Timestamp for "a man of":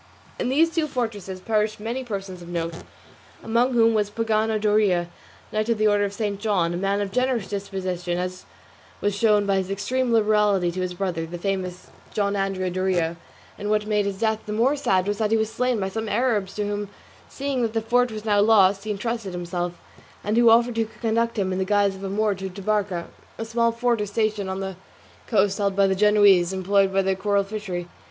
6.73-7.11